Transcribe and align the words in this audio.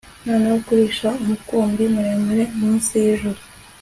Noneho 0.25 0.57
kurisha 0.65 1.07
umukumbi 1.23 1.83
muremure 1.93 2.43
munsi 2.59 2.91
yijuru 3.03 3.39